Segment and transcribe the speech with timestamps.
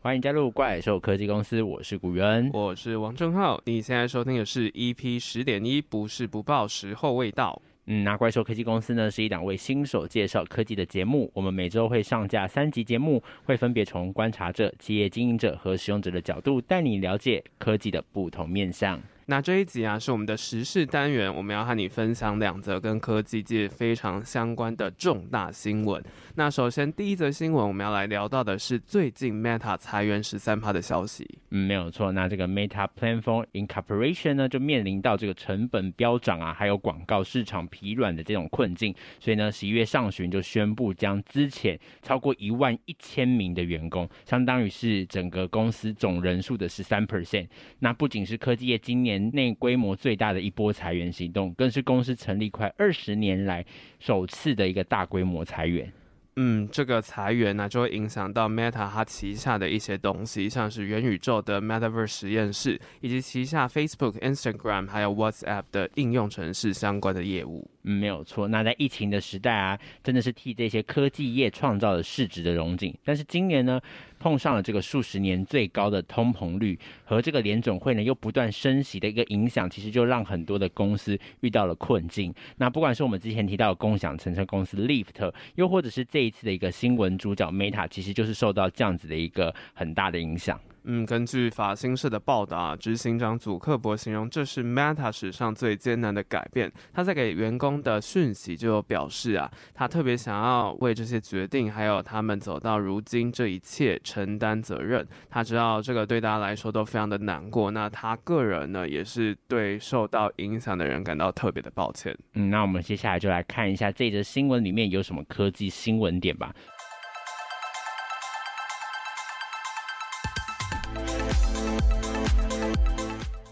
[0.00, 3.60] 欢迎加入怪兽科技公司，我是古元，我是王正浩。
[3.64, 7.60] 你现在收听的是 EP 十点一，不是不报，时候未到。
[7.86, 11.28] 嗯，那怪兽科技公司呢，是一档为新手介绍科技的节目。
[11.34, 19.02] 我们每周会上架三集节目，会分别从观察者、企业经营者和使用者的角度，带你了解科技的不同面向。
[19.30, 26.02] 那这一集啊，是我们的时事单元，我们要和你分享两则跟科技界非常相关的重大新闻。
[26.36, 31.28] 那首先第一则新闻，我们要来聊到的是最近 Meta 裁员十三趴的消息。
[31.50, 32.10] 嗯，没有错。
[32.12, 47.46] 那这个 Meta Platform Incorporation 呢，就面临到这个成本飙涨啊，还有广告市场疲软的这种困境，所以呢，十一月上旬就宣布将资遣超过一万一千名的员工，相当于是整个公司总人数的十三 percent。
[47.80, 53.64] 那不仅是科技业今年内规模最大的一波裁员行动，更是公司成立快二十年来
[53.98, 55.92] 首次的一个大规模裁员。
[56.40, 67.68] 嗯，这个裁员呢，就会影响到 Meta 它旗下的一些东西，像是元宇宙的 Metaverse 实验室，以及旗下 Facebook、Instagram 还有 WhatsApp 的应用程式相关的业务。
[67.82, 68.46] 嗯，没有错。
[68.46, 72.96] 那在疫情的时代啊，真的是替这些科技业创造了市值的荣景。
[73.04, 73.80] 但是今年呢，
[74.18, 82.34] 碰上了这个数十年最高的通膨率，和这个联总会呢又不断升息的一个影响，其实就让很多的公司遇到了困境。
[82.56, 90.60] 那不管是我们之前提到的共享乘车公司 Lyft，又或者是这一次的一个新闻主角 Meta，其实就是受到这样子的一个很大的影响。
[90.84, 96.72] 嗯，根据法新社的报道啊，执行长祖克伯形容这是 Meta 史上最艰难的改变。
[96.92, 105.06] 他在给员工的讯息就表示啊，他特别想要为这些决定，还有他们走到如今这一切承担责任。
[105.28, 107.70] 他知道这个对大家来说都非常的难过。
[107.70, 112.16] 那他个人呢，也是对受到影响的人感到特别的抱歉。
[112.34, 116.54] 嗯，那我们接下来就来看一下这则新闻里面有什么科技新闻点吧。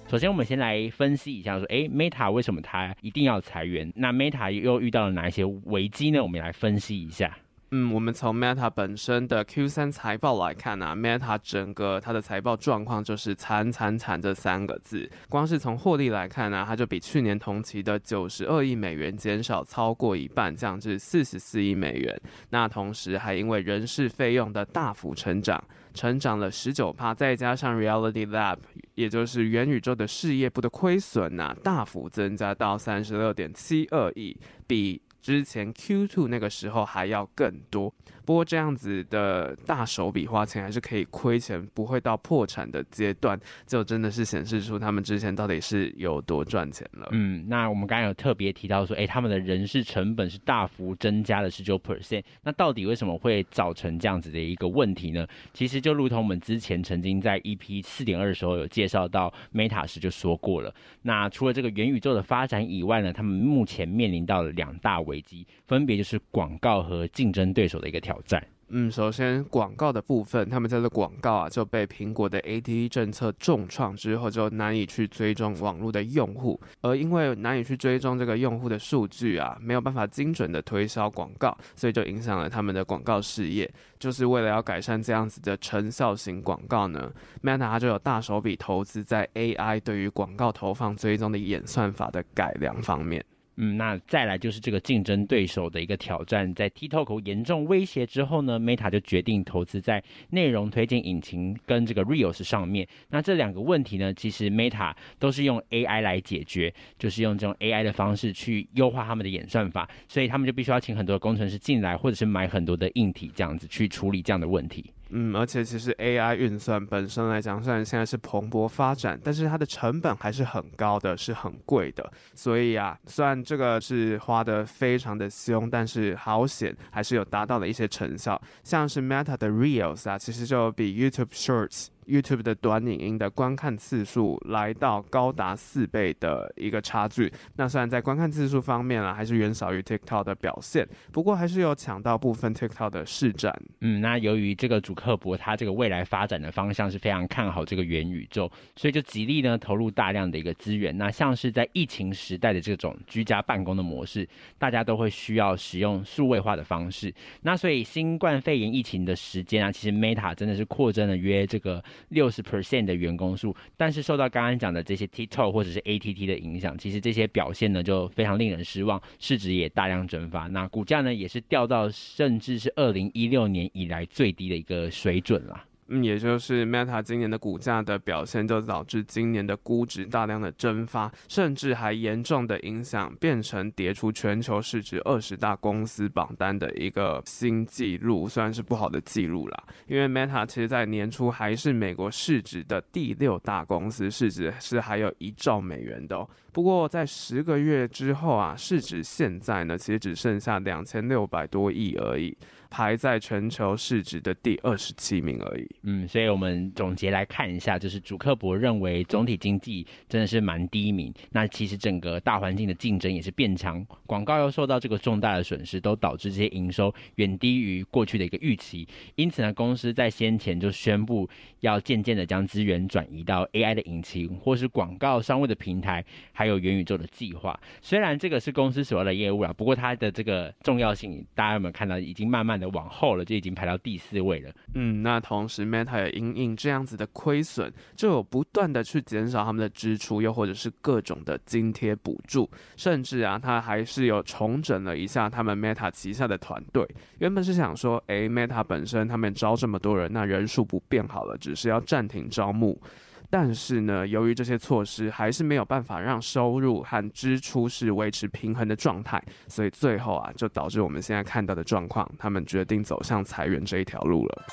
[0.09, 3.93] 首先，我们先来分析一下，说，诶，Meta 为什么它一定要裁员？
[3.97, 6.23] 那 Meta 又遇到了哪一些危机呢？
[6.23, 7.37] 我们来分析一下。
[7.73, 15.11] 嗯，我们从 Meta 本身的 Q3 财报来看呢、，Meta 整个它的财报状况就是惨惨惨这三个字。
[15.29, 22.17] 光是从获利来看呢、它就比去年同期的九十二亿美元减少超过一半，降至四十四亿美元。
[22.51, 25.63] 那同时还因为人事费用的大幅成长，
[25.97, 28.59] 成长了十九趴，再加上 Reality Lab，
[28.95, 34.37] 也就是元宇宙的事业部的亏损呢、大幅增加到三十六点七二亿，
[34.67, 37.93] 比之前 Q2 那个时候还要更多。
[38.25, 47.09] 不过这样子的大手笔花钱还是可以亏钱，不会到破产的阶段，就真的是显示出他们之前到底是有多赚钱了。
[47.13, 52.25] 嗯，那我们刚刚有特别提到说，诶，他们的人事成本是大幅增加了十九 percent。
[52.43, 55.25] 那到底为什么会造成这样子的一个问题呢？
[55.53, 60.75] 其实就如同我们之前曾经在 EP 四点二的时候有介绍到，Meta 时就说过了。
[61.03, 68.43] 那除了这个元宇宙的发展以外呢，他们目前面临到了两大危机，分别就是广告和竞争对手的一个挑战。
[68.71, 83.73] 嗯，首先广告的部分，他们家的广告啊就被苹果的 ATT 政策重创之后，就难以去追踪网络的用户，而因为难以去追踪这个用户的数据啊，没有办法精准的推销广告，所以就影响了他们的广告事业。
[84.01, 87.13] 就是为了要改善这样子的成效型广告呢
[87.45, 93.25] ，Meta 它就有大手笔投资在 AI 对于广告投放追踪的演算法的改良方面。
[93.59, 102.87] 嗯，那再来就是这个竞争对手的一个挑战，在 TikTok 严重威胁之后呢，Meta 就决定投资在内容推荐引擎跟这个 Reels 上面。
[103.09, 114.93] 那这两个问题呢，其实 Meta 都是用 AI 来解决，就是用这种 AI 的方式去优化他们的演算法，所以他们就必须要请很多工程师进来，或者是买很多的硬体这样子去处理这样的问题。
[115.11, 122.13] 嗯，而且其实 AI 运算本身来讲，虽然现在是蓬勃发展，但是它的成本还是很高的，是很贵的。
[122.35, 131.87] 所以啊，虽然这个是花得非常的凶，但是好险还是有达到了一些成效，像是 Meta 的 Reels 啊，其实就比 YouTube Shorts。
[132.07, 137.33] YouTube 的短影音的观看次数来到高达四倍的一个差距。
[137.57, 143.53] 那虽然在观看次数方面啊，还是远少于 TikTok 的表现，不过还是有抢到部分 TikTok 的市占。
[143.81, 150.97] 嗯，那由于这个主克博他这个未来发展的方向是非常看好这个元宇宙，所以就极力呢投入大量的一个资源。
[150.97, 154.29] 那像是在疫情时代的这种居家办公的模式，
[154.59, 157.13] 大家都会需要使用数位化的方式。
[157.43, 161.83] 那所以新冠肺炎疫情的时间啊，其实 Meta 真的是扩增了约这个。
[162.09, 175.65] 六十 percent 的员工数，但是受到刚刚讲的这些 TikTok 或者是 ATT 的影响，其实这些表现呢就非常令人失望，市值也大量蒸发，那股价呢也是掉到甚至是二零一六年以来最低的一个水准啦。
[175.89, 189.65] 嗯，也就是 Meta 今年的股价的表现，就导致今年的估值大量的蒸发，甚至还严重的影响，变成跌出全球市值二十大公司榜单的一个新纪录，虽然是不好的记录啦。
[189.87, 196.29] 因为 Meta 其实在年初还是美国市值的第六大公司，市值是还有一兆美元的哦。
[196.53, 202.37] 不过在十个月之后啊，市值现在呢，其实只剩下两千六百多亿而已。
[202.71, 205.69] 排在全球市值的第二十七名而已。
[205.83, 211.13] 嗯，所以我们总结来看一下，就是主克伯认为总体经济真的是蛮低迷。
[211.31, 218.87] 那其实整个大环境的竞争也是变强，广告又受到这个重大的损失，都导致这些营收远低于过去的一个预期。
[219.15, 221.29] 因此呢，公司在先前就宣布
[221.61, 227.59] 要渐渐的将资源转移到 AI 的引擎，或是广告商务的平台，还有元宇宙的计划。
[227.81, 234.53] 虽然这个是公司所要的业务啊，不过它的这个重要性，大家有没有看到已经慢慢的往后了，就已经排到第四位了。
[234.75, 246.87] 嗯，那同时 Meta 也因应这样子的亏损，就有不断的去减少他们的支出，又或者是各种的津贴补助，甚至啊，他还是有重整了一下他们 Meta 旗下的团队。
[247.19, 252.81] 原本是想说，诶，Meta 本身他们招这么多人，那人数不变好了，只是要暂停招募。
[253.29, 264.45] 但是呢，由于这些措施还是没有办法让收入和支出是维持平衡的状态，所以最后啊，就导致我们现在看到的状况，他们决定走向裁员这一条路了。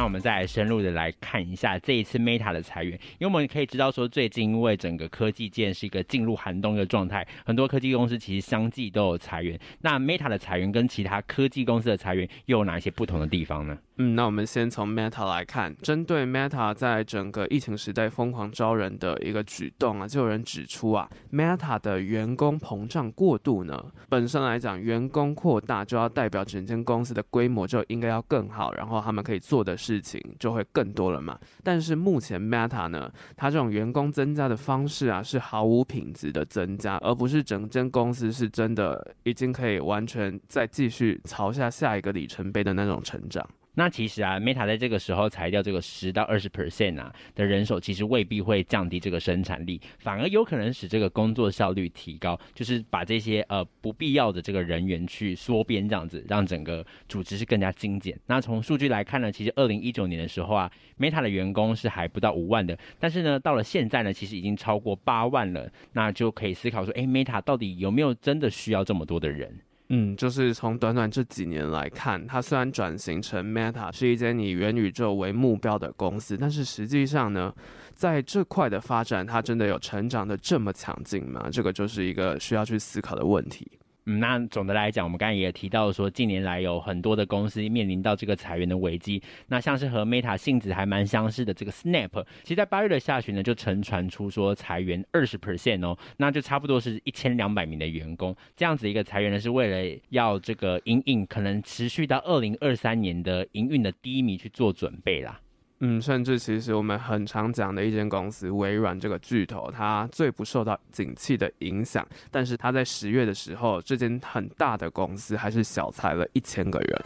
[0.00, 9.60] 那我们再来深入的来看一下这一次 Meta 的裁员，因为我们可以知道说，最近因为整个科技界是一个进入寒冬的状态，很多科技公司其实相继都有裁员。
[9.82, 13.76] 那 Meta 的裁员跟其他科技公司的裁员又有哪些不同的地方呢？
[13.96, 31.36] 嗯，那我们先从 Meta 来看，针对 Meta 在整个疫情时代疯狂招人的一个举动啊，就有人指出啊，Meta 的员工膨胀过度呢，本身来讲，员工扩大就要代表整间公司的规模就应该要更好，然后他们可以做的事事情就会更多了嘛。
[31.64, 43.44] 但是目前 Meta 呢，它这种员工增加的方式啊，是毫无品质的增加，而不是整间公司是真的已经可以完全再继续朝下下一个里程碑的那种成长。
[43.74, 58.18] 那其实啊，Meta 在这个时候裁掉这个十到二十 percent 啊的人手，其实未必会降低这个生产力，反而有可能使这个工作效率提高，就是把这些呃不必要的这个人员去缩编，这样子让整个组织是更加精简。
[58.26, 65.70] 那从数据来看呢，其实二零一九年的时候啊，Meta 的员工是还不到五万的，但是呢，到了现在呢，其实已经超过八万了。
[65.92, 69.60] 那就可以思考说，诶，Meta 到底有没有真的需要这么多的人？
[69.92, 77.52] 嗯，就是从短短这几年来看，它虽然转型成 Meta 是一间以元宇宙为目标的公司，但是实际上呢，
[77.94, 81.48] 在这块的发展，它真的有成长的这么强劲吗？
[81.50, 83.68] 这个就是一个需要去思考的问题。
[84.10, 89.22] 嗯，那总的来讲，我们刚才也提到说，近年来有很多的公司面临到这个裁员的危机。
[89.46, 98.34] 那像是和 Meta 性质还蛮相似的这个 Snap，其实在八月的下旬呢，就曾传出说裁员二十 percent 哦，那就差不多是一千两百名的员工。
[98.56, 105.40] 这样子一个裁员呢，是为了要这个营运可能持续到二零二三年的营运的低迷去做准备啦。
[105.82, 117.02] 嗯，甚至其实我们很常讲的一间公司，微软这个巨头，它最不受到景气的影响，但是它在十月的时候，这间很大的公司还是小裁了一千个人。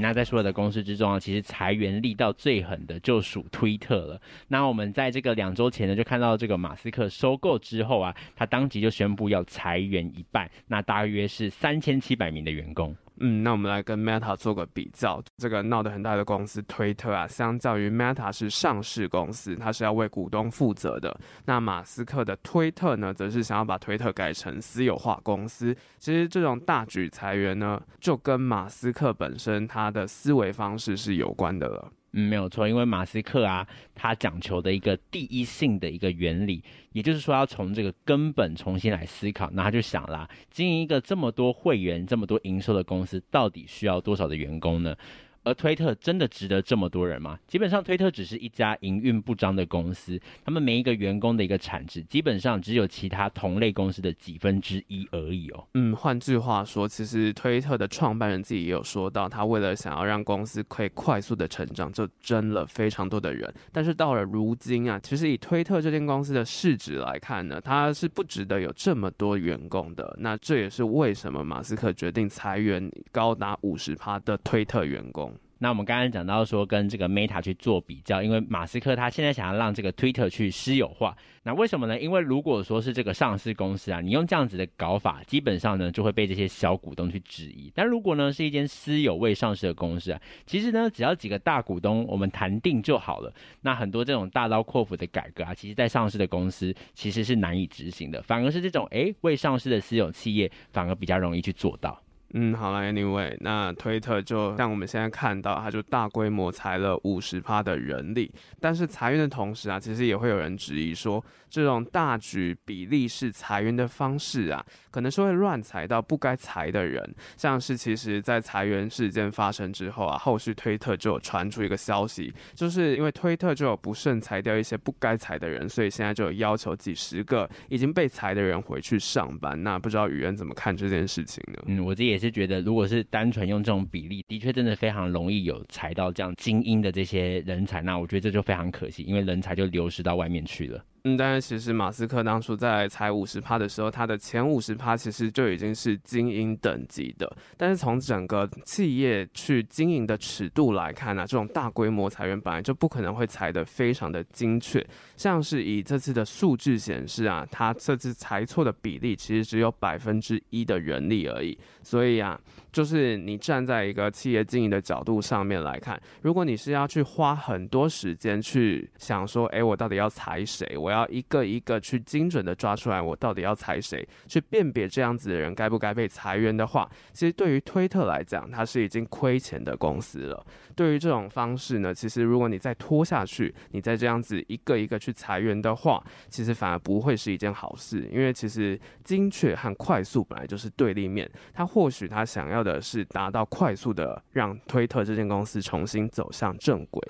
[0.00, 4.20] 那在所有的公司之中啊，其实裁员力道最狠的就属推特了。
[4.48, 12.96] 那我们在这个两周前呢，就看到这个马斯克收购之后啊，他当即就宣布要裁员一半，那大约是三千七百名的员工。
[13.20, 21.18] 嗯，那我们来跟 Meta 做个比较，这个闹得很大的公司推特啊，相较于 Meta 是上市公司，它是要为股东负责的。
[21.46, 25.74] 那马斯克的推特呢，则是想要把推特改成私有化公司。
[25.98, 31.90] 其实这种大举裁员呢，就跟马斯克本身他的思维方式是有关的了。
[32.12, 36.62] 嗯，没有错，因为马斯克啊，他讲求的一个第一性的一个原理，
[36.92, 39.50] 也就是说要从这个根本重新来思考。
[39.52, 44.96] 那他就想啦，经营一个这么多会员、这么多营收的公司，到底需要多少的员工呢？
[45.44, 47.38] 而推特真的值得这么多人吗？
[47.46, 55.66] 基本上，推特只是一家营运不彰的公司，他们每一个员工的一个产值，基本上只有其他同类公司的几分之一而已哦。
[55.74, 63.52] 嗯，换句话说，其实推特的创办人自己也有说到，他为了想要让公司可以快速的成长，就征了非常多的人。
[63.72, 70.16] 但是到了如今啊，其实以推特这间公司的市值来看呢，它是不值得有这么多员工的。
[70.20, 75.32] 那这也是为什么马斯克决定裁员高达五十趴的推特员工。
[75.60, 81.16] 那我们刚刚讲到说跟这个 Meta 去做比较，因为马斯克他现在想要让这个 Twitter 去私有化。
[81.42, 81.98] 那为什么呢？
[81.98, 87.72] 因为如果说是这个上市公司啊，你用这样子的搞法，基本上呢就会被这些小股东去质疑。
[87.74, 93.32] 但如果呢是一间私有未上市的公司啊，其实呢只要几个大股东我们谈定就好了。
[93.62, 102.00] 那很多这种大刀阔斧的改革啊，其实在上市的公司其实是难以执行的，反而是这种诶未上市的私有企业反而比较容易去做到。
[102.34, 108.30] 嗯，好了，Anyway，那推特就像我们现在看到，它就大规模裁了五十趴的人力，
[108.60, 117.14] 但是裁员的同时啊，其实也会有人质疑说，这种大举比例式裁员的方式啊，可能是会乱裁到不该裁的人。
[117.36, 129.62] 像是其实，在裁员事件发生之后啊，后续推特就有传出一个消息，就是因为推特就有不慎裁掉一些不该裁的人，所以现在就有要求几十个已经被裁的人回去上班。
[129.62, 131.62] 那不知道雨恩怎么看这件事情呢？
[131.66, 132.08] 嗯，我自己。
[132.08, 140.82] 也是觉得，如果是单纯用这种比例，的确真的非常容易有裁到这样精英的这些人才，那我觉得这就非常可惜，因为人才就流失到外面去了。
[141.16, 147.30] 但是其实马斯克当初在裁五十趴的时候，他的前五十趴其实就已经是精英等级的。
[147.56, 154.84] 但是从整个企业去经营的尺度来看呢、这种大规模裁员本来就不可能会裁得非常的精确。
[155.16, 161.58] 像是以这次的数据显示啊，他这次裁错的比例其实只有百分之一的人力而已。
[161.82, 162.38] 所以啊，
[162.78, 170.78] 就是你站在一个企业经营的角度上面来看，如果你是要去花很多时间去想说，哎，我到底要裁谁？
[170.78, 180.46] 我要一个一个去精准的抓出来，我到底要裁谁，去辨别这样子的人该不该被裁员的话，其实对于推特来讲，它是已经亏钱的公司了。
[180.76, 191.28] 对于这种方式呢，其实如果你再拖下去，你再这样子一个一个去裁员的话，其实反而不会是一件好事，因为其实精确和快速本来就是对立面。
[191.52, 197.02] 他或许他想要的的是达到快速的让推特这间公司重新走向正轨。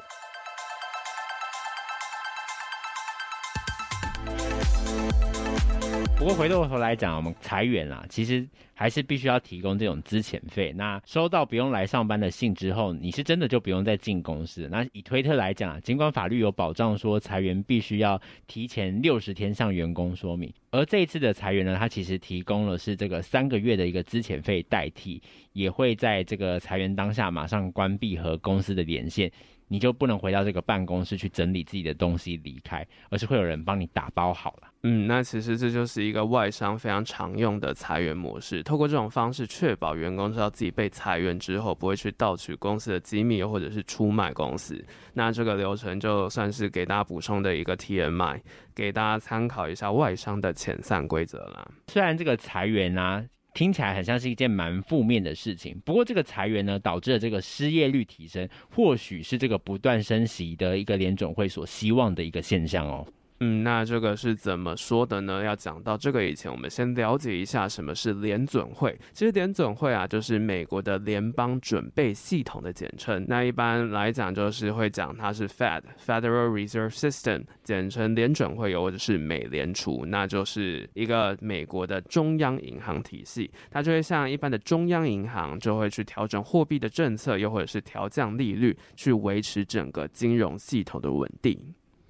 [6.19, 8.45] 不过回过头来讲，我们裁员啊，其实
[8.75, 10.73] 还是必须要提供这种资遣费。
[10.73, 14.69] 那收到不用来上班的信之后，你是真的就不用再进公司。
[14.69, 25.23] 那以推特来讲啊，尽管法律有保障说裁员必须要提前六十天向员工说明，而这一次的裁员呢，它其实提供了是这个三个月的一个资遣费代替，
[25.53, 29.31] 也会在这个裁员当下马上关闭和公司的连线。
[29.69, 34.69] 你就不能回到这个办公室去整理自己的东西离开，而是会有人帮你打包好了。
[34.83, 44.85] 嗯，那其实这就是一个外商非常常用的裁员模式，透过这种方式确保员工知道自己被裁员之后不会去盗取公司的机密，或者是出卖公司。
[45.15, 48.41] 那这个流程就算是给大家补充的一个 TMI，
[48.75, 51.69] 给大家参考一下外商的遣散规则啦。
[51.89, 53.25] 虽然这个裁员啊。
[53.59, 63.05] 听起来很像是一件蛮负面的事情，不过这个裁员呢，导致了这个失业率提升，或许是这个不断升息的一个联总会所希望的一个现象哦。
[63.40, 65.45] 嗯，那这个是怎么说的呢？
[65.45, 68.99] 要讲到这个以前，我们先了解一下什么是联准会。
[69.12, 73.25] 其实联准会啊，就是美国的联邦准备系统的简称。
[73.28, 83.49] 那一般来讲，就是会讲它是 Fed（Federal Reserve System），简称联准会，又或者是美联储，那就是一个美国的中央银行体系。
[83.71, 91.57] 它就会像一般的中央银行，就会去调整货币的政策，又或者是调降利率，去维持整个金融系统的稳定。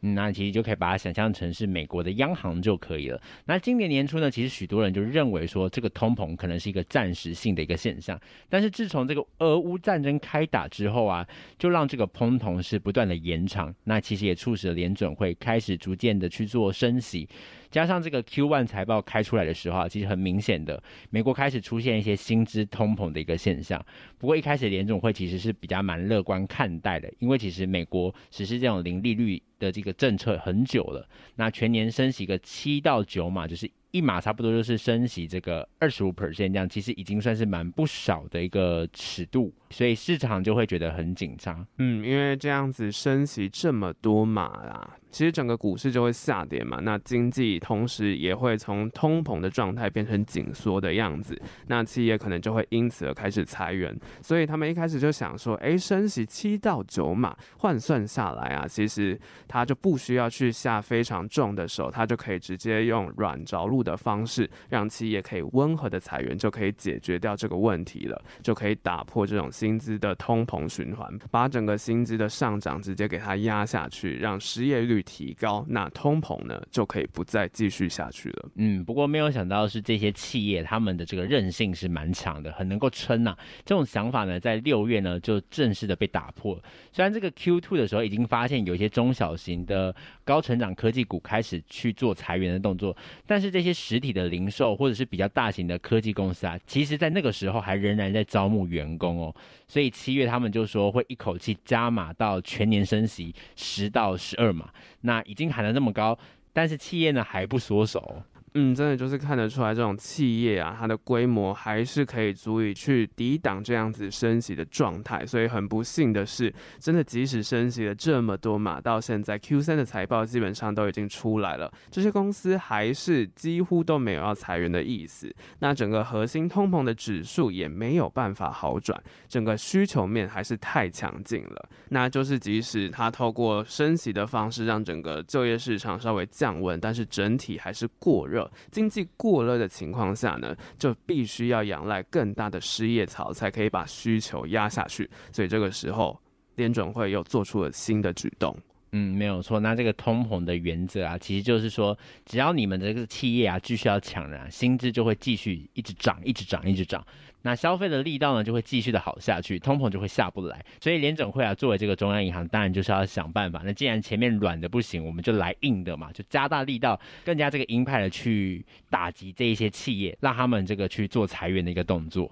[0.01, 3.21] 嗯，那其实就可以把它想象成是美国的央行就可以了。
[3.47, 8.19] 那今年年初呢，其实许多人就认为说，这个通膨可能是一个暂时性的一个现象。
[8.49, 11.27] 但是自从这个俄乌战争开打之后啊，
[11.59, 13.75] 就让这个通膨是不断的延长。
[13.85, 17.29] 那其实也促使了联准会开始逐渐的去做升息。
[17.71, 23.85] 加上这个 Q1 财报开出来的时候啊，其实很明显的，美国开始出现一些薪资通膨的一个现象。
[24.19, 33.71] 不过一开始联总会其实是比较蛮乐观看待的，因为其实美国实施这种零利率的这个政策很久了，那全年升息个七到九码就是。
[33.91, 41.67] 一码差不多就是升息这个二十五 percent 这样，其实已经算是蛮不少的一个尺度，所以市场就会觉得很紧张。
[41.79, 46.79] 嗯，因为这样子升息这么多码啦，其实整个股市就会下跌嘛。
[46.83, 53.95] 那经济同时也会从通膨的状态变成紧缩的样子，那企业可能就会因此而开始裁员。
[54.23, 78.49] 所以他们一开始就想说，哎，升息七到九码换算下来啊，其实他就不需要去下非常重的手，他就可以直接用软着陆的方式让企业可以温和的裁员，就可以解决掉这个问题了，就可以打破这种薪资的通膨循环，把整个薪资的上涨直接给它压下去，让失业率提高，那通膨呢就可以不再继续下去了。
[78.55, 83.37] 嗯，不过没有想到是这些企业他们的这个韧性是蛮强的，很能够撑呐。
[83.65, 86.57] 这种想法呢，在六月呢就正式的被打破。
[86.93, 89.93] 虽然这个 Q2 的时候已经发现有一些中小型的
[90.25, 92.97] 高成长科技股开始去做裁员的动作，
[93.27, 99.35] 但是这些实体的零售或者是比较大型的科技公司啊，其实在那个时候还仍然在招募员工哦。
[99.67, 104.71] 所以七月他们就说会一口气加码到全年升息十到十二码，
[105.03, 106.19] 那已经喊得那么高，
[106.53, 108.23] 但是企业呢还不缩手。
[108.55, 115.25] 嗯，真的就是看得出来，这种企业啊，它的规模还是可以足以去抵挡这样子升息的状态。
[115.27, 125.35] 所以很不幸的是，真的即使升息了这么多嘛，到现在 Q3 的财报基本上都已经出来了，这些公司还是几乎都没有要裁员的意思。
[125.61, 131.69] 那整个核心通膨的指数也没有办法好转，整个需求面还是太强劲了。
[131.91, 138.38] 那就是即使它透过升息的方式让整个就业市场稍微降温，但是整体还是过热
[138.71, 145.09] 经济过热的情况下呢，就必须要仰赖更大的失业潮，才可以把需求压下去。
[145.33, 146.21] 所以这个时候，
[146.57, 148.55] 联准会又做出了新的举动。
[148.93, 149.61] 嗯，没有错。
[149.61, 157.07] 那这个通膨的原则啊，其实就是说，只要你们这个企业啊继续要抢人啊，薪资就会继续一直涨，一直涨，一直涨。
[157.49, 160.63] 那消费的力道呢，就会继续的好下去，通膨就会下不来。
[160.83, 163.63] 所以联总会啊，作为这个中央银行，当然就是要想办法。
[163.65, 172.31] 那既然前面软的不行，我们就来硬的嘛，就加大力道，更加这个鹰派的去打击这一些企业，让他们这个去做裁员的一个动作。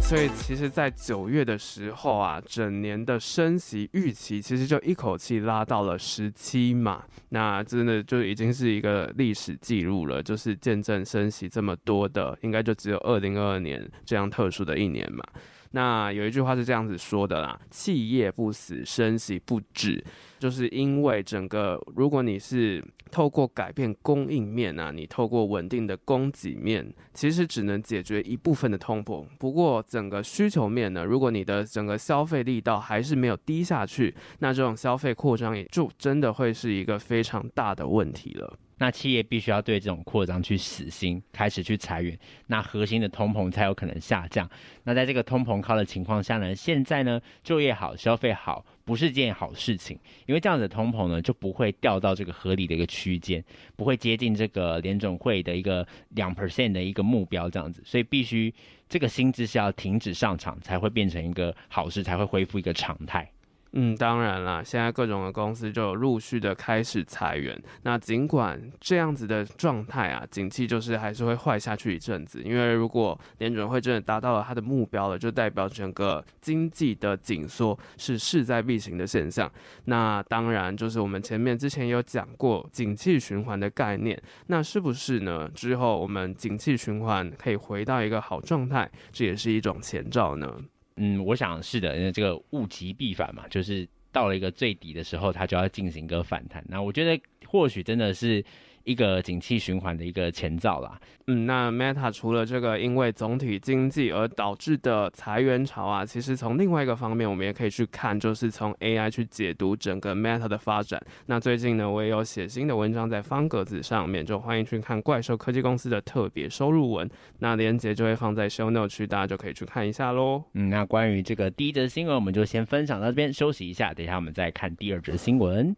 [0.00, 15.24] 所以其实，在九月的时候啊，整年的升息预期其实就一口气拉到了十七嘛，那真的就已经是一个历史记录了，就是见证升息这么多的，应该就只有二零二二年这样特殊的一年嘛。
[15.72, 20.02] 那有一句话是这样子说的啦：企业不死，生息不止。
[20.38, 29.24] 就是因为整个，如果你是透过改变供应面啊，你透过稳定的供给面，其实只能解决一部分的通膨。
[29.38, 38.58] 不过整个需求面呢，如果你的整个消费力道还是没有低下去，那这种消费扩张也就真的会是一个非常大的问题了。
[38.82, 42.18] 那企业必须要对这种扩张去死心，开始去裁员，
[42.48, 44.50] 那核心的通膨才有可能下降。
[44.82, 53.40] 那在这个通膨高的情况下呢，现在呢就业好，消费好，不是件好事情，因为这样子的通膨呢就不会掉到这个合理的一个区间，
[53.76, 58.52] 不会接近这个联准会的一个两 percent 的一个目标这样子，所以必须
[58.88, 63.30] 这个薪资是要停止上涨，才会变成一个好事，才会恢复一个常态。
[63.74, 67.58] 嗯，当然啦，现在各种的公司就陆续的开始裁员。
[67.84, 72.42] 那尽管这样子的状态啊，景气就是还是会坏下去一阵子。
[72.42, 79.50] 因为如果联准会真的达到了它的目标了，就代表整个经济的紧缩是势在必行的现象。
[79.86, 85.48] 那当然就是我们前面之前有讲过景气循环的概念，那是不是呢？
[85.54, 90.58] 之后我们景气循环可以回到一个好状态，这也是一种前兆呢？
[90.96, 96.64] 嗯，我想是的，因为这个物极必反嘛，就是到了一个最底的时候，它就要进行一个反弹。
[96.68, 98.44] 那我觉得或许真的是。
[98.84, 100.98] 一个景气循环的一个前兆啦。
[101.28, 111.00] 嗯，那 Meta 除了这个因为总体经济而导致的裁员潮啊，其实从另外一个方面，我们也可以去看，就是从 AI 去解读整个 Meta 的发展。
[111.26, 117.08] 那最近呢，我也有写新的文章在方格子上面，就欢迎去看怪兽科技公司的特别收入文。
[117.38, 120.42] 那连接就会放在 Show Note 区，大家就可以去看一下喽。
[120.54, 125.74] 嗯，那关于这个第一则新闻，我们就先分享到这边，休息一下，等一下我们再看第二则新闻。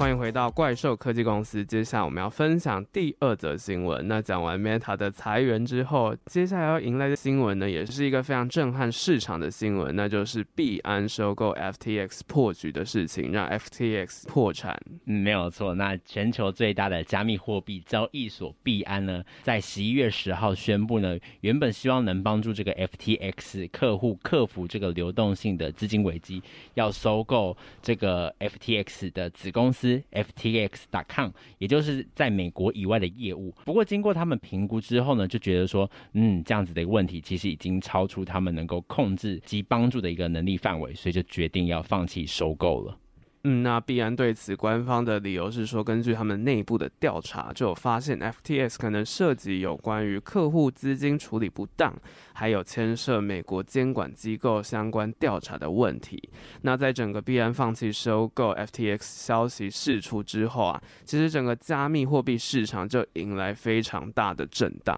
[0.00, 1.62] 欢迎回到怪兽科技公司。
[1.62, 4.08] 接下来我们要分享第二则新闻。
[4.08, 14.74] 那讲完 Meta 的裁员之后，接下来要迎来的新闻呢，也是一个非常震撼市场的新闻，那就是币安收购 FTX 破局的事情，让 FTX 破产。
[15.04, 15.74] 没有错。
[15.74, 29.89] 那全球最大的加密货币交易所币安呢，在十一月十号宣布呢，原本希望能帮助这个 FTX 客户克服这个流动性的资金危机，要收购这个 FTX 的子公司。
[30.12, 33.54] FTX.com，也就是在美国以外的业务。
[33.64, 42.96] 不过经过他们评估之后呢，就觉得说，嗯，这样子的一个问题其实已经超出他们能够控制及帮助的一个能力范围，所以就决定要放弃收购了。
[43.42, 51.94] 嗯，那币安对此官方的理由是说，根据他们内部的调查，就有发现 FTX 可能涉及有关于客户资金处理不当，
[52.34, 56.28] 还有牵涉美国监管机构相关调查的问题。
[56.60, 64.94] 那在整个币安放弃收购 FTX 消息释出之后啊，其实整个加密货币市场就迎来非常大的震荡。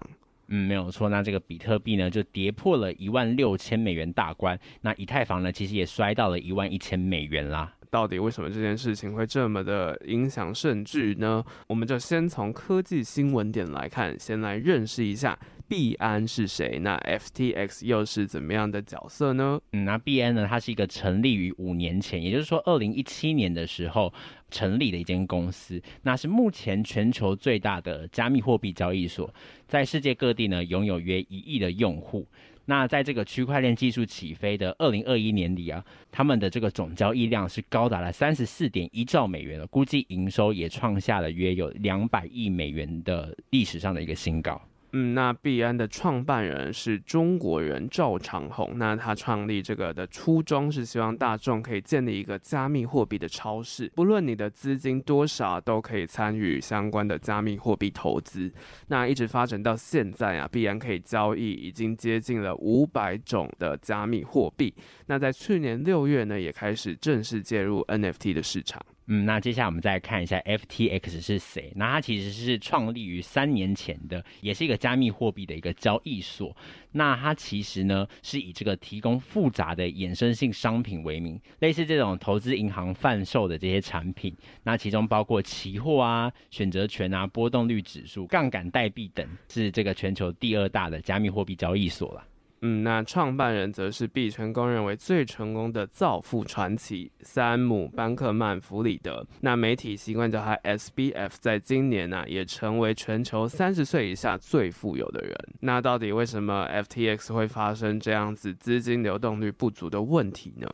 [0.47, 1.07] 嗯，没有错。
[1.07, 4.59] 那这个比特币呢，就跌破了一万六千美元大关。
[4.81, 7.73] 那以太坊呢，其实也摔到了一万一千美元啦。
[7.93, 11.45] 到底为什么这件事情会这么的影响甚巨呢？
[11.67, 19.61] 我们就先从科技新闻点来看，先来认识一下币安是谁，那 FTX 又是怎么样的角色呢？
[19.73, 24.11] 嗯，那币安呢，它是一个成立于五年前，也就是说二零一七年的时候
[24.49, 29.31] 成立的一间公司，那是目前全球最大的加密货币交易所，
[29.67, 32.27] 在世界各地呢拥有约一亿的用户。
[32.65, 44.61] 那在这个区块链技术起飞的二零二一年里啊，他们的这个总交易量是高达了三十四点一兆美元了，估计营收也创下了约有两百亿美元的历史上的一个新高。
[44.95, 48.77] 嗯，那币安的创办人是中国人赵长虹。
[48.77, 58.53] 那他创立这个的初衷是希望大众可以建立一个加密货币的超市，不论你的资金多少，都可以参与相关的加密货币投资。
[58.89, 64.71] 那一直发展到现在啊，币安可以交易已经接近了五百种的加密货币。
[65.07, 68.79] 那在去年六月呢，也开始正式介入 NFT 的市场。
[69.07, 71.73] 嗯，那接下来我们再看一下 FTX 是谁？
[71.75, 76.55] 那它其实是创立于三年前的，也是一个加密货币的一个交易所。
[76.93, 84.33] 那它其实呢是以这个提供复杂的衍生性商品为名，类似这种投资银行贩售的这些产品。
[84.63, 92.23] 那其中包括期货啊、选择权啊、波动率指数、杠杆代币等，是这个全球第二大的加密货币交易所了。
[92.65, 99.27] 嗯，那创办人则是币圈公认为最成功的造富传奇山姆·班克曼弗里德。
[99.41, 105.35] 那媒体习惯叫他 SBF，在今年呢、也成为全球三十岁以下最富有的人。
[105.59, 110.67] 那到底为什么 FTX 会发生这样子资金流动率不足的问题呢？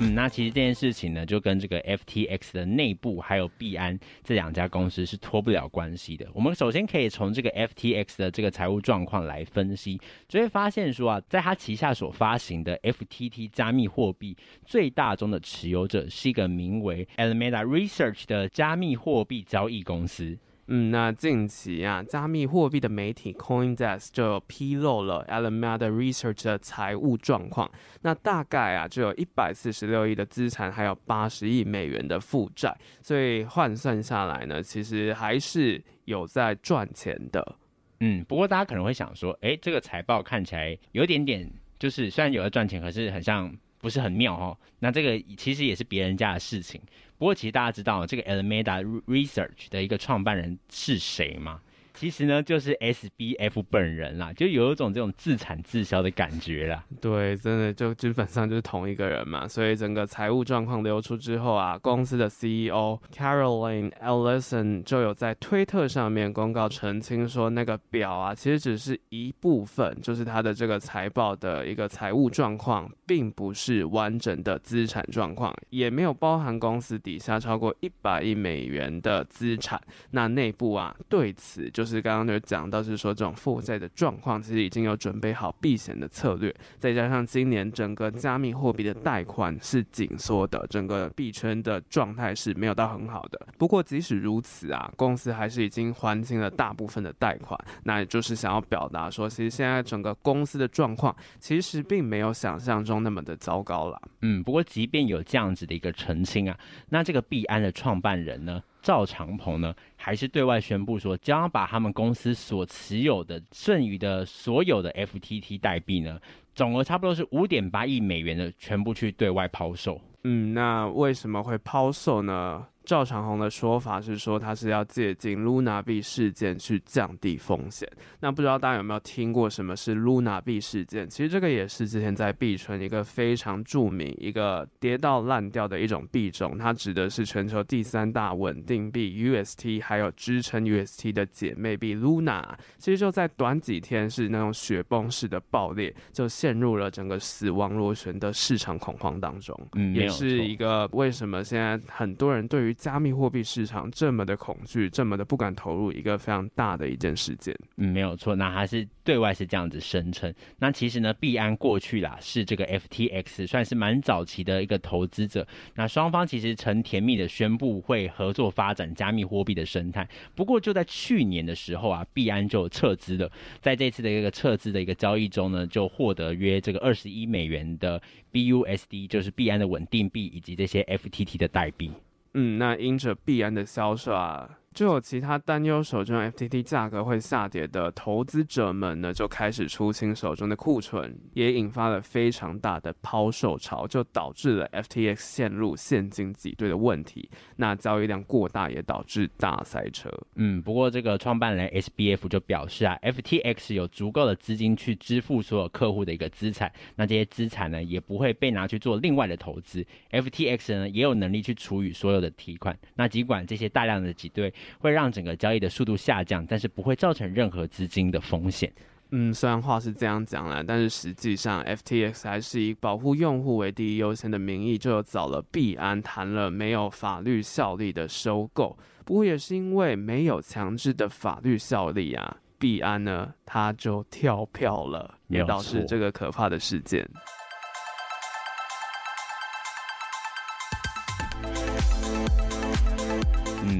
[0.00, 6.24] 嗯，那其实这件事情呢，就跟这个 FTX 的内部还有币安这两家公司是脱不了关系的。
[6.32, 20.38] 我们首先可以从这个 FTX 的这个财务状况来分析，就会发现说啊，在他旗下所发行的 FTT 加密货币最大宗的持有者是一个名为 Alameda Research 的加密货币交易公司。
[20.70, 27.70] 嗯，那近期啊，加密货币的媒体 CoinDesk 就披露了 Alameda Research 的财务状况。
[28.02, 37.56] 那大概啊，就有一百四十六亿的资产，还有八十亿美元的负债，所以换算下来呢，其实还是有在赚钱的。
[38.00, 44.56] 嗯，不过大家可能会想说，诶，这个财报看起来有点点，就是虽然有在赚钱，可是很像不是很妙哦。
[44.80, 46.78] 那这个其实也是别人家的事情。
[47.18, 51.60] 不过，其实大家知道这个 Alameda Research 的一个创办人是谁吗？
[51.98, 56.84] 其实呢，就是 SBF 本人啦，就有一种这种自产自销的感觉啦。
[57.00, 59.48] 对，真的就基本上就是同一个人嘛。
[59.48, 79.82] 所以整个财务状况流出之后啊，公司的 CEO Caroline Ellison 就有在推特上面公告澄清说，那个表啊，其实只是一部分，就是他的这个财报的一个财务状况，并不是完整的资产状况，也没有包含公司底下超过一百亿美元的资产。
[80.12, 81.87] 那内部啊，对此就是。
[81.88, 93.46] 是刚刚就讲到，是说这种负债的状况，其实已经有准备好避险的策略，再加上今年整个加密货币的贷款是紧缩的，整个币圈的状态是没有到很好的。
[93.56, 104.00] 不过即使如此啊，公司还是已经还清了大部分的贷款，那也就是想要表达说，其实现在整个公司的状况其实并没有想象中那么的糟糕了。
[104.22, 106.58] 嗯，不过即便有这样子的一个澄清啊，
[106.90, 116.18] 那这个币安的创办人呢，赵长鹏呢，还是对外宣布说，将要把他们公司所持有的剩余的所有的 FTT 代币呢，
[116.54, 120.00] 总额差不多是五点八亿美元的，全部去对外抛售。
[120.24, 122.66] 嗯，那为什么会抛售呢？
[122.88, 127.86] 赵长虹的说法是说，他是要借鉴 Luna 币事件去降低风险。
[128.20, 131.06] 那不知道大家有没有听过什么是 Luna 币事件？
[131.06, 136.56] 其实这个也是之前在币圈一个非常著名、一个跌到烂掉的一种币种。
[136.56, 142.42] 它指的是全球第三大稳定币 UST，还有支撑 UST 的姐妹币 Luna。
[142.78, 149.54] 其实就在短几天是那种雪崩式的爆裂，就陷入了整个死亡螺旋的市场恐慌当中。
[149.74, 157.52] 嗯，也是一个为什么现在很多人对于加密货币市场这么的恐惧，这么的不敢投入一个非常大的一件事件。
[157.76, 160.32] 嗯，没有错，那还是对外是这样子声称。
[160.58, 165.44] 那其实呢，币安过去啦是这个 FTX 算是蛮早期的一个投资者。
[165.74, 170.08] 那双方其实曾甜蜜的宣布会合作发展加密货币的生态。
[170.36, 173.28] 不过就在去年的时候啊，币安就撤资了。
[173.60, 178.00] 在这次的一个撤资的一个交易中呢，就获得约这个二十一美元的
[178.32, 181.90] BUSD，就是币安的稳定币以及这些 FTT 的代币。
[182.34, 184.57] 嗯，那因着必然的销售啊。
[184.78, 197.28] 就有其他担忧手中 FTT 价格会下跌的投资者们呢，就开始出清手中的库存，也引发了非常大的抛售潮，就导致了 FTX 陷入现金挤兑的问题。
[197.56, 200.08] 那交易量过大也导致大塞车。
[200.36, 209.84] 嗯，不过这个创办人 SBF 就表示啊，FTX 有足够的资金去支付所有客户的一个资产，那这些资产呢也不会被拿去做另外的投资。
[210.12, 212.78] FTX 呢也有能力去处理所有的提款。
[212.94, 214.54] 那尽管这些大量的挤兑。
[214.78, 218.72] 会让整个交易的速度下降，但是不会造成任何资金的风险。
[219.10, 228.76] 嗯，虽然话是这样讲了，但是实际上，FTX 还是以保护用户为第一优先的名义，就找了币安谈了没有法律效力的收购。
[229.06, 237.08] 不过也是因为没有强制的法律效力啊，币安呢他就跳票了，也导致这个可怕的事件。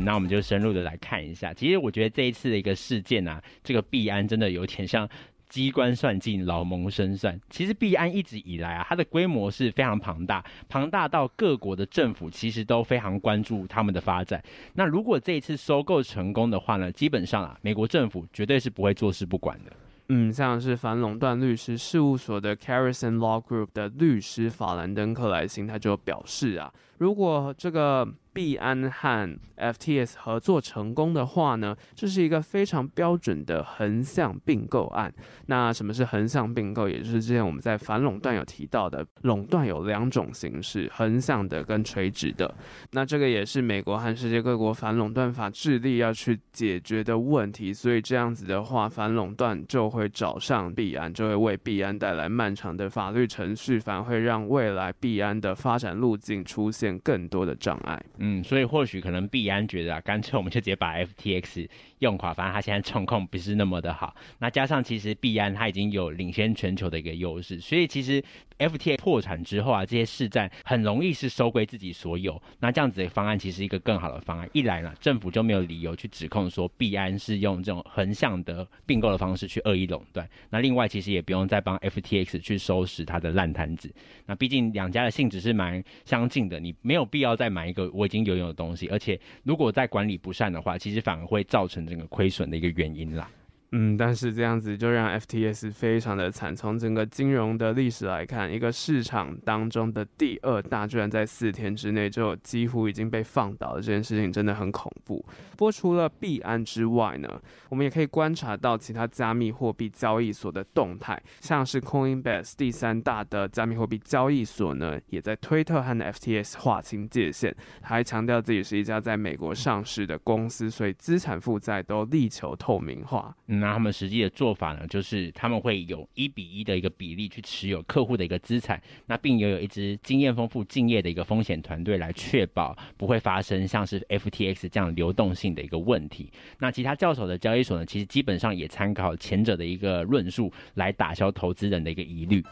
[0.04, 1.52] 那我们就深入的来看一下。
[1.54, 5.08] 其实我觉得这一次的一个事件啊，这个币安真的有点像
[5.48, 7.40] 机关算尽，老谋深算。
[7.48, 14.42] 其实币安一直以来啊，它的规模是非常庞大，庞大到各国的政府其实都非常关注他们的发展。
[14.74, 19.72] 那如果这一次收购成功的话呢，基本上啊，美国政府绝对是不会坐视不管的。
[20.10, 28.06] 嗯，像是反垄断律师事务所的 Carrison Law Group 的律师法兰登克莱辛，他就表示啊，如果这个。
[28.38, 35.12] 币安和 FTS 合作成功的话呢，这是一个非常标准的横向并购案。
[35.46, 36.88] 那什么是横向并购？
[36.88, 42.54] 也就是之前我们在反垄断有提到的，垄断有两种形式：横向的跟垂直的。
[42.92, 47.74] 那这个也是美国和世界各国反垄断法致力要去解决的问题。
[47.74, 58.00] 所以这样子的话，反垄断就会找上币安，就会为币安带来漫长的法律程序，反而会让未来币安的发展路径出现更多的障碍。
[58.28, 61.68] 嗯所以或许可能币安觉得啊，干脆我们就直接把 FTX
[62.00, 64.14] 用垮，反正它现在状况不是那么的好。
[64.38, 68.22] 那加上其实币安它已经有领先全球的一个优势，所以其实
[68.58, 72.40] FTX 破产之后啊，这些市占很容易是收归自己所有。
[72.60, 74.48] 那这样子的方案其实一个更好的方案。
[74.52, 80.28] 一来呢，政府就没有理由去指控说币安是用这种横向的并购的方式去恶意垄断。
[80.50, 83.92] 那另外其实也不用再帮 FTX 去收拾它的烂摊子。
[84.26, 88.28] 那毕竟两家的性质是蛮相近的，你没有必要再买一个我已经。
[88.28, 93.30] 拥有的东西，而且如果在管理不善的话，其实反而会造成这个亏损的一个原因啦。
[93.72, 96.56] 嗯，但是这样子就让 FTS 非常的惨。
[96.56, 105.22] 从整个金融的历史来看，一个市场当中的第二大，居然在四天之内就几乎已经被放倒了，这件事情真的很恐怖。
[105.56, 107.28] 不过除了币安之外呢，
[107.68, 123.36] 我们也可以观察到其他加密货币交易所的动态，像是 Coinbase 第三大的加密货币交易所呢，也在推特和 FTS 划清界限，还强调自己是一家在美国上市的公司，所以资产负债都力求透明化。
[123.58, 136.30] 那他们实际的做法呢，就是他们会有一比一的一个比例去持有客户的一个资产，那并拥有一支经验丰富、敬业的一个风险团队来确保不会发生像是 FTX 这样流动性的一个问题。
[136.58, 142.42] 那其他教授的交易所呢，其实基本上也参考前者的一个论述来打消投资人的一个疑虑。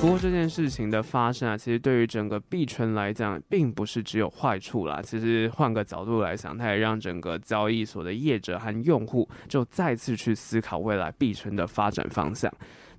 [0.00, 5.02] 不过这件事情的发生啊，其实对于整个币圈来讲，并不是只有坏处啦。
[5.02, 12.48] 其实换个角度来想，它也让整个交易所的业者和用户就再次去思考未来币圈的发展方向。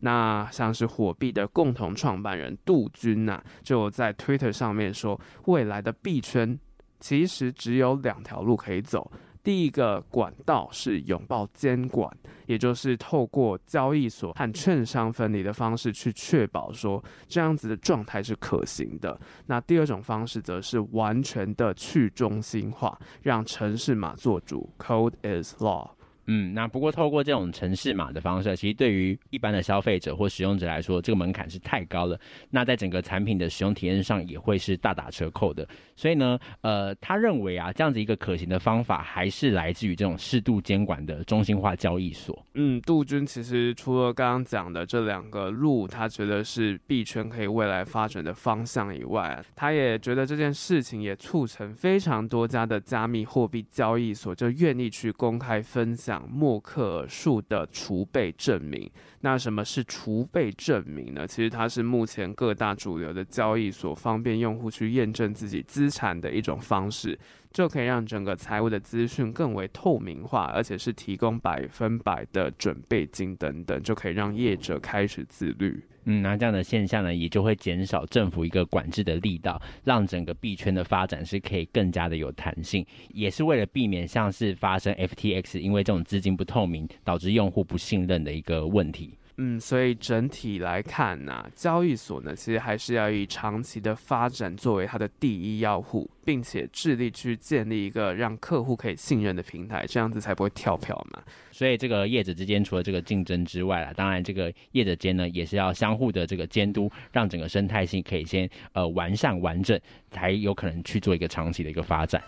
[0.02, 6.60] 那像是火币的共同创办人杜军呐、就在 Twitter 上面说，未来的币圈
[7.00, 9.10] 其实只有两条路可以走。
[9.44, 12.12] 第一个管道是拥抱监管，
[12.46, 19.20] 也就是透过交易所和券商分离的方式去确保说这样子的状态是可行的。
[19.48, 25.92] 那第二种方式则是完全的去中心化，让城市码做主，Code is law。
[26.32, 32.16] 嗯，那不过透过这种城市码的方式，其实对于一般的消费者或使用者来说，这个门槛是太高了。
[32.52, 35.68] 那在整个产品的使用体验上也会是大打折扣的。
[35.96, 42.46] 所以呢，呃，他认为啊，这样子一个可行的方法，还是来自于这种适度监管的中心化交易所。
[42.54, 56.19] 嗯，杜军其实除了刚刚讲的这两个路，他觉得是币圈可以未来发展的方向以外，他也觉得这件事情也促成非常多家的加密货币交易所就愿意去公开分享。
[56.28, 58.90] 默克尔树的储备证明。
[59.22, 61.28] 那什么是储备证明呢？
[61.28, 67.18] 其实它是目前各大主流的交易所方便用户去验证自己资产的一种方式，
[67.52, 75.84] 就可以让整个财务的资讯更为透明化，而且是提供百分百的准备金等等，就可以让业者开始自律。
[76.06, 89.19] 嗯，那这样的现象呢，也就会减少政府一个管制的力道，让整个币圈的发展是可以更加的有弹性，也是为了避免像是发生 FTX 因为这种资金不透明导致用户不信任的一个问题。
[89.42, 101.24] 嗯，所以整体来看呢、交易所呢，其实还是要以长期的发展作为它的第一要务，并且致力去建立一个让客户可以信任的平台，这样子才不会跳票嘛。
[101.54, 109.80] 所以这个业者之间除了这个竞争之外啊，当然这个业者间呢，也是要相互的这个监督，让整个生态性可以先呃完善完整，
[110.12, 112.22] 才有可能去做一个长期的一个发展。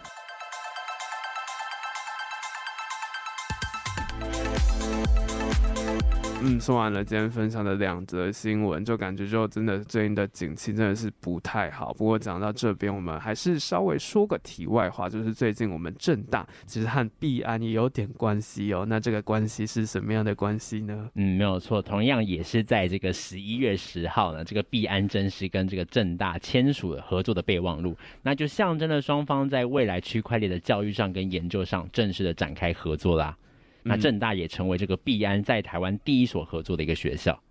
[6.43, 11.93] 嗯，说完了今天分享的两则新闻，就感觉就真的最近的景气真的是不太好。
[11.93, 18.84] 不过讲到这边，我们还是稍微说个题外话，就是最近我们政大其实和币安也有点关系哦。
[18.89, 21.10] 那这个关系是什么样的关系呢？
[21.13, 33.38] 嗯，没有错，同样也是在这个十一月十号呢，这个币安正式跟这个政大签署了合作的备忘录，那就象征了双方在未来区块链的教育上跟研究上正式的展开合作啦。
[33.84, 37.41] 那正大也成为这个币安在台湾第一所合作的一个学校。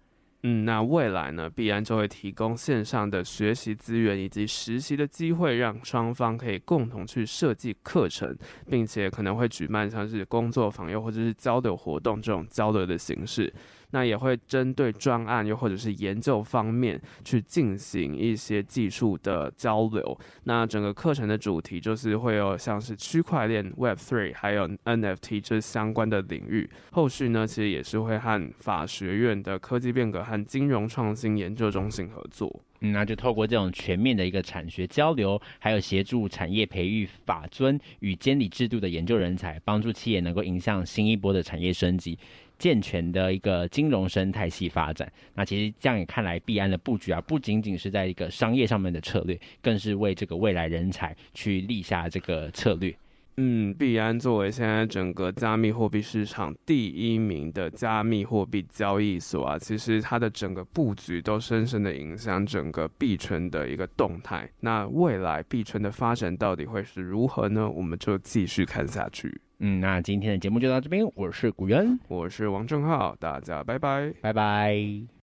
[0.43, 8.35] 嗯，那未来呢，必安就会提供线上的学习资源以及实习的机会，让双方可以共同去设计课程，
[8.67, 13.53] 并且可能会举办像是工作坊又或者是交流活动这种交流的形式。
[13.93, 20.19] 那也会针对专案又或者是研究方面去进行一些技术的交流。
[20.45, 26.69] 那整个课程的主题就是会有像是区块链、Web3 还有 NFT 这相关的领域。
[26.93, 32.61] 后续呢，其实也是会和法学院的科技变革和金融创新研究中心合作。
[32.83, 42.19] 嗯，那就透过这种全面的一个产学交流，还有协助产业培育法遵与监理制度的研究人才，帮助企业能够迎向新一波的产业升级。
[42.61, 52.95] 健全的一个金融生态系发展，那其实这样也看来，币安的布局啊，不仅仅是在一个商业上面的策略，更是为这个未来人才去立下这个策略。
[53.39, 64.47] 嗯，币安作为现在整个加密货币市场第一名的加密货币交易所啊，其实它的整个布局都深深的影响整个币圈的一个动态。
[64.61, 67.67] 那未来币圈的发展到底会是如何呢？
[67.67, 69.41] 我们就继续看下去。
[69.61, 75.11] 嗯，那今天的节目就到这边，我是古元，我是王正浩，大家拜拜，拜拜。